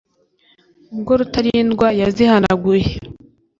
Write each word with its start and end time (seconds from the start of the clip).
ubwo 0.93 1.11
rutarindwa 1.19 1.87
yazihanaguye 2.01 2.87